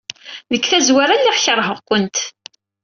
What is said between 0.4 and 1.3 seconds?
Deg tazwara,